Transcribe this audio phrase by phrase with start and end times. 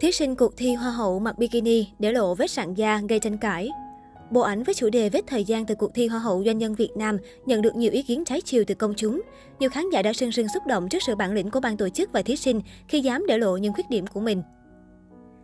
[0.00, 3.38] Thí sinh cuộc thi Hoa hậu mặc bikini để lộ vết sạn da gây tranh
[3.38, 3.70] cãi.
[4.30, 6.74] Bộ ảnh với chủ đề vết thời gian từ cuộc thi Hoa hậu doanh nhân
[6.74, 9.22] Việt Nam nhận được nhiều ý kiến trái chiều từ công chúng.
[9.58, 11.88] Nhiều khán giả đã sưng sưng xúc động trước sự bản lĩnh của ban tổ
[11.88, 14.42] chức và thí sinh khi dám để lộ những khuyết điểm của mình.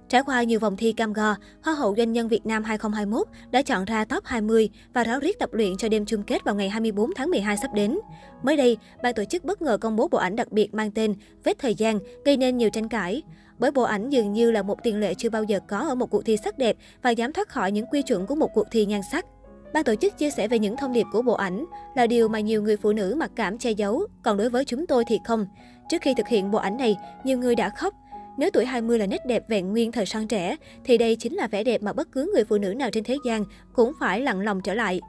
[0.08, 3.62] Trải qua nhiều vòng thi cam go, Hoa hậu doanh nhân Việt Nam 2021 đã
[3.62, 6.68] chọn ra top 20 và ráo riết tập luyện cho đêm chung kết vào ngày
[6.68, 7.98] 24 tháng 12 sắp đến.
[8.42, 11.14] Mới đây, ban tổ chức bất ngờ công bố bộ ảnh đặc biệt mang tên
[11.44, 13.22] Vết thời gian, gây nên nhiều tranh cãi.
[13.64, 16.10] Bởi bộ ảnh dường như là một tiền lệ chưa bao giờ có ở một
[16.10, 18.86] cuộc thi sắc đẹp và dám thoát khỏi những quy chuẩn của một cuộc thi
[18.86, 19.26] nhan sắc.
[19.74, 22.40] Ban tổ chức chia sẻ về những thông điệp của bộ ảnh là điều mà
[22.40, 25.46] nhiều người phụ nữ mặc cảm che giấu, còn đối với chúng tôi thì không.
[25.88, 27.94] Trước khi thực hiện bộ ảnh này, nhiều người đã khóc
[28.38, 31.46] nếu tuổi 20 là nét đẹp vẹn nguyên thời son trẻ, thì đây chính là
[31.46, 33.44] vẻ đẹp mà bất cứ người phụ nữ nào trên thế gian
[33.74, 35.00] cũng phải lặng lòng trở lại.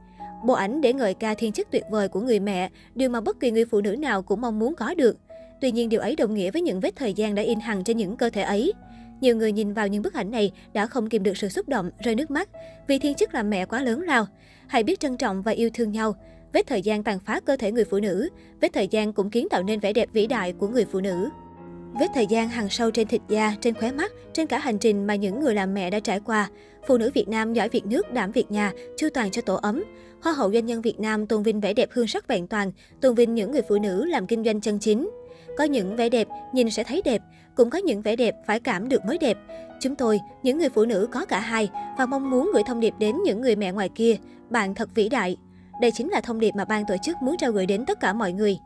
[0.46, 3.40] Bộ ảnh để ngợi ca thiên chức tuyệt vời của người mẹ, điều mà bất
[3.40, 5.18] kỳ người phụ nữ nào cũng mong muốn có được.
[5.66, 7.98] Tuy nhiên điều ấy đồng nghĩa với những vết thời gian đã in hằn trên
[7.98, 8.74] những cơ thể ấy.
[9.22, 11.90] Nhiều người nhìn vào những bức ảnh này đã không kìm được sự xúc động,
[12.04, 12.50] rơi nước mắt,
[12.88, 14.28] vì thiên chức làm mẹ quá lớn lao.
[14.68, 16.16] Hãy biết trân trọng và yêu thương nhau.
[16.54, 18.30] Vết thời gian tàn phá cơ thể người phụ nữ,
[18.62, 21.30] vết thời gian cũng kiến tạo nên vẻ đẹp vĩ đại của người phụ nữ.
[22.00, 25.08] Vết thời gian hằn sâu trên thịt da, trên khóe mắt, trên cả hành trình
[25.08, 26.50] mà những người làm mẹ đã trải qua.
[26.88, 29.84] Phụ nữ Việt Nam giỏi việc nước, đảm việc nhà, chu toàn cho tổ ấm.
[30.22, 33.16] Hoa hậu doanh nhân Việt Nam tôn vinh vẻ đẹp hương sắc vẹn toàn, tôn
[33.16, 35.10] vinh những người phụ nữ làm kinh doanh chân chính.
[35.58, 37.22] Có những vẻ đẹp nhìn sẽ thấy đẹp,
[37.56, 39.38] cũng có những vẻ đẹp phải cảm được mới đẹp.
[39.80, 42.94] Chúng tôi, những người phụ nữ có cả hai và mong muốn gửi thông điệp
[43.00, 44.16] đến những người mẹ ngoài kia,
[44.50, 45.38] bạn thật vĩ đại.
[45.82, 48.14] Đây chính là thông điệp mà ban tổ chức muốn trao gửi đến tất cả
[48.14, 48.58] mọi người.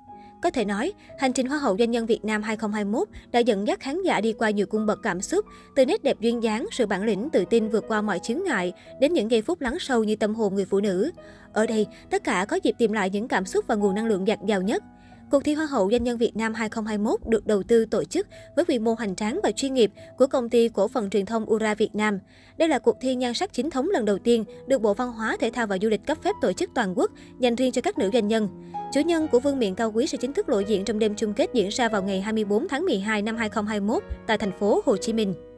[0.41, 3.79] Có thể nói, hành trình Hoa hậu doanh nhân Việt Nam 2021 đã dẫn dắt
[3.79, 6.85] khán giả đi qua nhiều cung bậc cảm xúc, từ nét đẹp duyên dáng, sự
[6.85, 10.03] bản lĩnh tự tin vượt qua mọi chướng ngại, đến những giây phút lắng sâu
[10.03, 11.11] như tâm hồn người phụ nữ.
[11.53, 14.27] Ở đây, tất cả có dịp tìm lại những cảm xúc và nguồn năng lượng
[14.27, 14.83] dạt dào nhất.
[15.31, 18.65] Cuộc thi Hoa hậu Doanh nhân Việt Nam 2021 được đầu tư tổ chức với
[18.65, 21.75] quy mô hoành tráng và chuyên nghiệp của công ty cổ phần truyền thông Ura
[21.75, 22.19] Việt Nam.
[22.57, 25.37] Đây là cuộc thi nhan sắc chính thống lần đầu tiên được Bộ Văn hóa,
[25.39, 27.97] Thể thao và Du lịch cấp phép tổ chức toàn quốc dành riêng cho các
[27.97, 28.47] nữ doanh nhân.
[28.93, 31.33] Chủ nhân của Vương miện cao quý sẽ chính thức lộ diện trong đêm chung
[31.33, 35.13] kết diễn ra vào ngày 24 tháng 12 năm 2021 tại thành phố Hồ Chí
[35.13, 35.48] Minh.